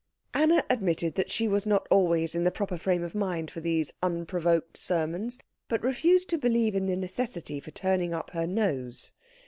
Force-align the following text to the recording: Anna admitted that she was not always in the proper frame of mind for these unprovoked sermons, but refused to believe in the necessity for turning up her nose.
Anna 0.33 0.63
admitted 0.67 1.13
that 1.13 1.29
she 1.29 1.47
was 1.47 1.67
not 1.67 1.85
always 1.91 2.33
in 2.33 2.43
the 2.43 2.49
proper 2.49 2.75
frame 2.75 3.03
of 3.03 3.13
mind 3.13 3.51
for 3.51 3.59
these 3.59 3.93
unprovoked 4.01 4.75
sermons, 4.75 5.37
but 5.67 5.83
refused 5.83 6.27
to 6.29 6.39
believe 6.39 6.73
in 6.73 6.87
the 6.87 6.95
necessity 6.95 7.59
for 7.59 7.69
turning 7.69 8.11
up 8.11 8.31
her 8.31 8.47
nose. 8.47 9.13